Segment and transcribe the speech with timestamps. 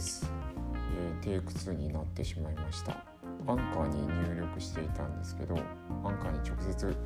[0.00, 0.26] です、
[0.96, 2.92] えー、テイク2になってしまいました
[3.46, 5.56] アンカーに入力していたんですけど
[6.04, 6.96] アンカーに直接、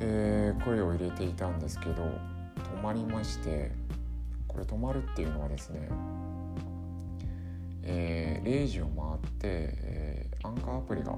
[0.00, 3.70] えー、声を入れていたんですけど止まりまして
[4.46, 5.90] これ止まるっていうのはですね、
[7.82, 11.14] えー、0時を回って、え、アンカーアプリが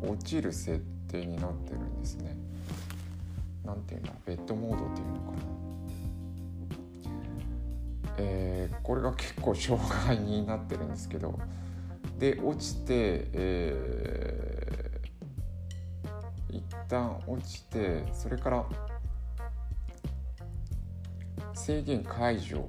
[0.00, 2.36] 落ちる設定になってるんですね。
[3.64, 5.61] なんていうんだベッドモードっていうのかな？
[8.18, 11.38] えー、これが結構障害になってるんですけど
[12.18, 18.64] で落ちて、えー、一旦落ちてそれから
[21.54, 22.68] 制限解除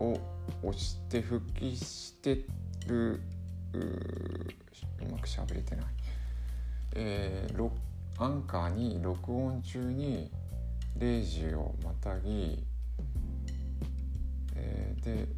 [0.00, 0.18] を
[0.62, 2.44] 押して復帰して
[2.86, 3.20] る
[3.72, 5.86] うまくしゃべれてない、
[6.94, 7.70] えー、
[8.18, 10.30] アンカーに録音中に
[10.98, 12.65] 0時をまたぎ、
[15.06, 15.28] で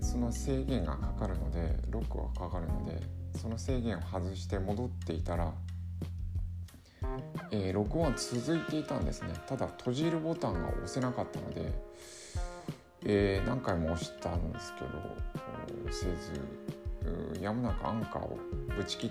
[0.00, 3.00] その制限がかかるのでロックがかかるので
[3.36, 5.52] その制限を外して戻っていたら、
[7.50, 9.28] えー、録音は続いていたんですね。
[9.46, 11.72] ただ閉じるボタンが押せなかったので、
[13.04, 14.88] えー、何回も押したんですけど
[15.88, 18.38] 押せずやむなくアンカーを
[18.76, 19.10] ぶち切っ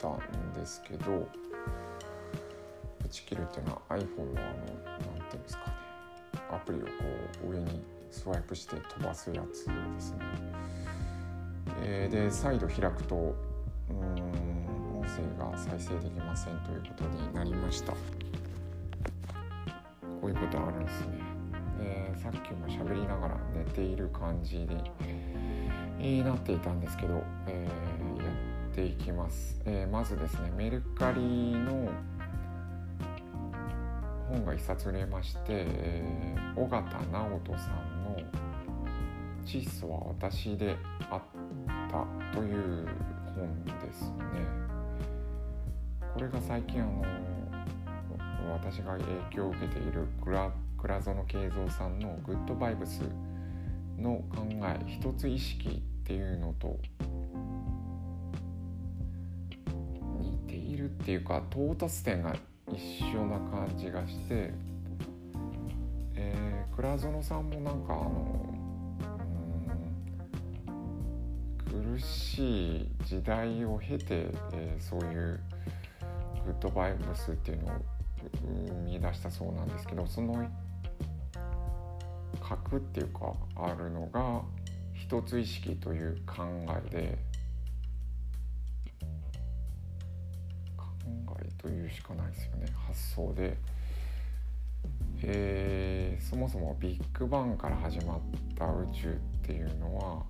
[0.00, 1.28] たんですけど
[3.02, 5.72] ぶち切るっていうのは iPhone のあの何て言うんですかね
[6.50, 6.88] アプリをこ
[7.46, 10.18] う上にスワイプして飛ばすやつですね。
[11.82, 13.36] えー、で再度開くと
[13.90, 17.92] うん音声が再生できませんということになりました。
[17.92, 17.98] こ
[20.24, 21.18] ういうことあるんですね。
[21.78, 24.90] でさっきも喋りながら寝ている感じに、
[26.00, 28.30] えー、なっていたんですけど、えー、や
[28.72, 29.60] っていきます。
[29.64, 31.20] えー、まずですねメルカリ
[31.52, 31.88] の
[34.28, 38.16] 本が一冊売れまして、えー、尾形直人さんの
[39.44, 40.76] 「窒素は私で
[41.10, 41.22] あっ
[41.90, 42.86] た」という
[43.34, 44.18] 本ですね。
[46.14, 53.02] これが最近あの私が影響を受けている倉倉園慶三さんの「グッドバイブス」
[53.98, 56.78] の考え一つ意識っていうのと
[60.20, 62.34] 似ているっていうか到達点が
[62.72, 64.52] 一緒な感じがして、
[66.20, 68.58] えー、倉園さんもなんかあの
[71.94, 75.40] 苦しい時代を経て、えー、そういう
[76.44, 77.76] グッドバイブスっていうのを
[78.68, 80.44] 生み出したそうなんですけどその
[82.40, 84.42] 核っていうかあるのが
[84.94, 86.42] 一つ意識という考
[86.86, 87.18] えで
[90.76, 90.84] 考
[91.40, 93.56] えというしかないですよね発想で、
[95.22, 95.67] えー、
[96.28, 98.20] そもそもビッグバンから始まっ
[98.54, 99.14] た宇宙っ
[99.46, 100.22] ていうのは、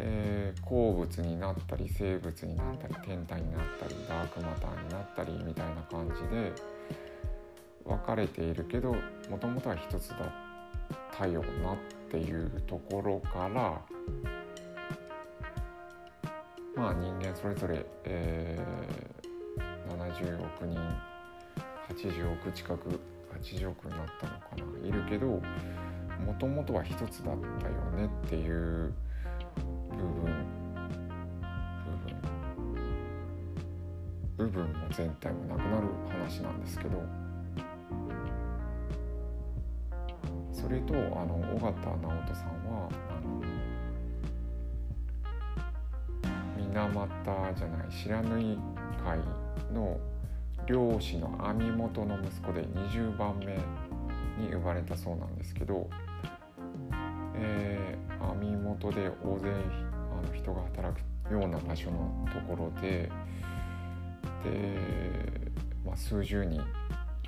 [0.00, 6.52] えー、鉱物になったり生物になったり天体になったりダークマターになったりみたいな感じで
[7.84, 8.96] 分かれているけど
[9.30, 10.18] もともとは一つだっ
[11.16, 11.76] たよなっ
[12.10, 13.80] ていうところから
[16.74, 20.76] まあ人間それぞれ、えー、70億人
[21.88, 23.00] 80億近く
[23.42, 24.46] 80億になったのか
[24.82, 24.88] な。
[24.88, 28.92] いるけどもともとは一つだったよねっていう
[29.90, 30.46] 部分
[34.36, 37.28] 部分部分も全体もなくなる話なんですけど。
[40.68, 42.88] それとあの尾形直人さんは
[46.58, 48.58] 水俣じゃない白縫
[49.02, 49.18] 会
[49.72, 49.98] の
[50.68, 53.54] 漁師の網元の息子で20番目
[54.36, 55.88] に生まれたそうなんですけど、
[57.34, 63.10] えー、網元で大勢あの人が働くような場所のところで
[64.44, 65.50] で、
[65.86, 66.62] まあ、数十人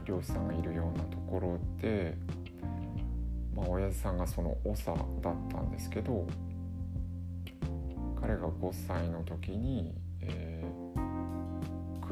[0.04, 2.18] 漁師さんがいるようなところで、
[3.56, 6.26] まあ、親父さんがその長だったんですけど
[8.20, 10.99] 彼が5歳の時に、えー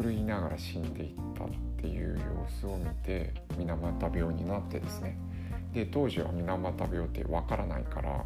[0.00, 5.18] 狂いながら死んでいったっていう様子を見て水俣病になってですね。
[5.74, 8.24] で当時は水俣病ってわからないから、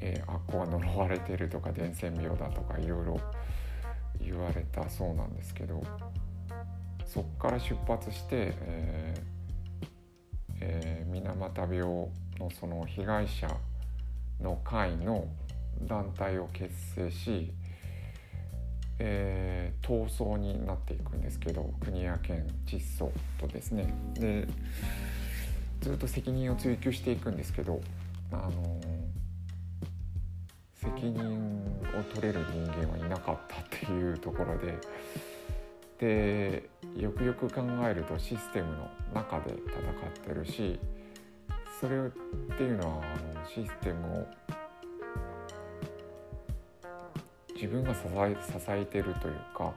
[0.00, 3.20] えー、あっこは呪われてるとか伝染病だとかいろいろ
[4.20, 5.82] 言われたそうなんですけど
[7.04, 9.30] そっから出発して、えー
[10.60, 12.08] えー、水俣病の
[12.58, 13.48] その被害者
[14.40, 15.26] の会の
[15.82, 17.52] 団体を結成し
[19.02, 23.92] えー、闘争になっていくんですけど国や県窒素とですね。
[24.14, 24.46] で
[25.80, 27.80] ずっと責任を追及していくんですけど、
[28.30, 28.78] あの
[30.74, 34.78] 責任を取れる人間はいなかったっていうところで
[35.98, 40.78] でよくよく考えるとシステムの中で戦ってるし
[41.80, 42.10] それっ
[42.56, 44.26] ていうのはあのシステムを
[47.60, 49.74] 自分が支え支えてるというか。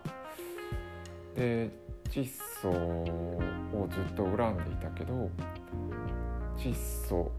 [1.36, 1.70] で
[2.10, 2.30] 窒
[2.62, 5.30] 素をずっと恨んでいたけど
[6.56, 6.74] 窒
[7.08, 7.32] 素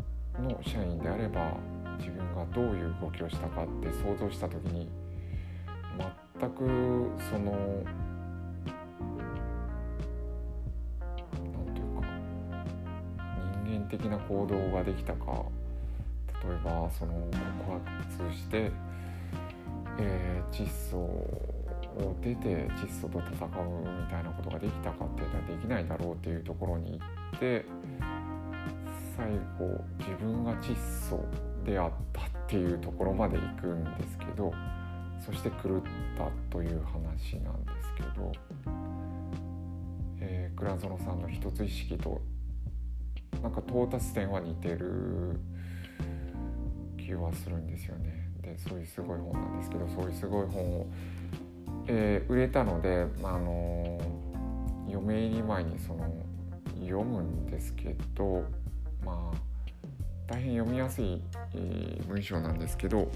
[0.42, 1.56] の社員であれば
[1.98, 4.88] 自分がどういう動きをしたかって想像した時に
[6.40, 6.64] 全く
[7.30, 7.84] その
[11.32, 12.08] 何ていうか
[13.64, 15.44] 人間的な行動ができたか
[16.44, 17.12] 例えばその
[17.64, 17.80] 告
[18.26, 18.72] 発して、
[19.98, 27.64] えー、窒素を出て窒素と戦うみたいなことができたかって言ったらできないだろうっていうところに行って
[29.16, 29.26] 最
[29.58, 30.74] 後自分が窒
[31.08, 31.24] 素
[31.64, 34.52] であったっていうところまで行くんですけど
[35.24, 35.82] そして狂っ
[36.16, 38.32] たという話なんですけど、
[40.20, 42.20] えー、倉園さんの一つ意識と
[43.42, 45.40] なんか到達点は似てる
[46.98, 48.33] 気はするんですよね。
[48.44, 50.86] でそういうすごい本なんですけどそういうすごい本を、
[51.86, 54.00] えー、売れたので、まあ、あの
[54.88, 56.04] 嫁入り前にその
[56.80, 58.44] 読むんですけど
[59.04, 59.36] まあ
[60.26, 61.22] 大変読みやすい、
[61.54, 63.10] えー、文章なんですけど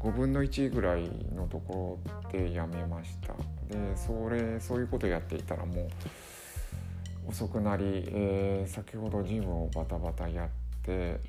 [0.00, 3.34] 5分の1ぐらいのところでやめました。
[3.68, 5.82] でそれそういうことやっていたらも
[7.26, 10.48] う遅くなり、えー、先ほどジムをバタバタやっ
[10.82, 11.20] て、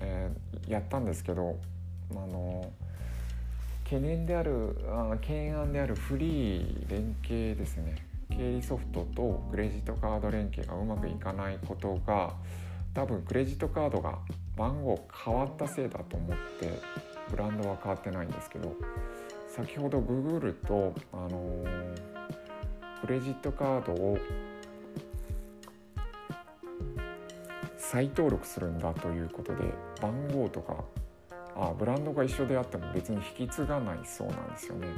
[0.00, 1.58] えー、やったんですけど
[2.10, 2.72] あの
[3.84, 7.96] 懸念であるあ懸案であるフリー連携ですね。
[8.30, 12.34] 経理ソフトとクレジットカード連携がうまくいかないことが
[12.92, 14.18] 多分クレジットカードが
[14.56, 16.80] 番号変わったせいだと思って
[17.30, 18.74] ブランドは変わってないんですけど
[19.48, 22.00] 先ほどググると、あのー、
[23.02, 24.18] クレジットカードを
[27.78, 29.62] 再登録するんだということで
[30.00, 30.84] 番号とか
[31.56, 34.88] あブランドが一緒であっても別に引き継がないそうなんですよね。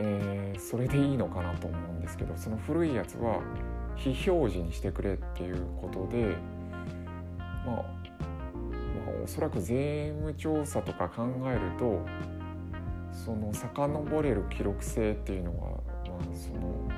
[0.00, 3.40] えー、それでいいのかなと思うんですけどその古いやつは
[3.96, 6.36] 非表示にしてくれっていうことで
[7.66, 7.84] まあ、まあ、
[9.24, 12.06] おそらく税務調査とか考えると
[13.12, 16.88] その遡れる記録性っていうのは、まあ、その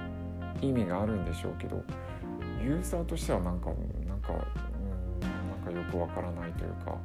[0.60, 1.82] 意味があるんでしょうけど
[2.62, 3.70] ユーザーとしてはなんか
[4.06, 6.98] なんかうんなんかよくわからないというか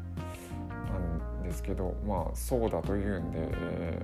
[1.46, 4.00] ですけどまあそうだというんで、え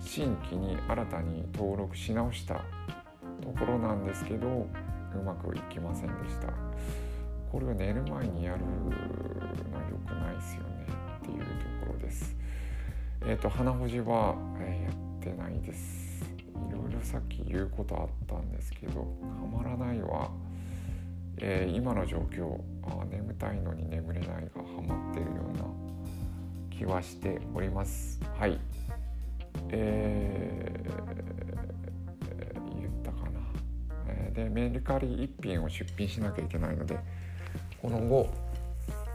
[0.00, 2.54] ー、新規に新たに登録し直した
[3.40, 4.66] ところなんですけど
[5.14, 6.48] うまくいきませんでした。
[7.50, 10.86] これを寝る前にやるのは良くないですよね
[11.18, 11.44] っていうと
[11.86, 12.36] ころです。
[13.24, 16.06] えっ、ー、と鼻ほじは、え、やってないです。
[16.68, 19.06] いろいろさっき言うことあったんですけどは
[19.46, 20.30] まらないは、
[21.38, 25.85] えー、今の状況あ眠たいのに眠れないがハマってるような
[26.76, 28.20] 気はしております。
[28.38, 28.58] はい。
[29.70, 33.40] えー、言ったかな。
[34.08, 35.06] えでメルカリ
[35.38, 36.98] 1品を出品しなきゃいけないので
[37.80, 38.28] この後、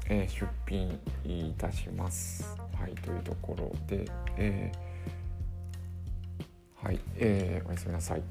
[0.09, 2.57] えー、出品いたします。
[2.79, 4.05] はい、というところで、
[4.37, 8.23] えー、はい、えー、おやすみなさい。